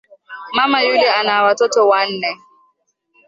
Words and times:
Mama 0.53 0.81
yule 0.81 1.09
ana 1.09 1.43
watoto 1.43 1.87
wanne 1.87 2.37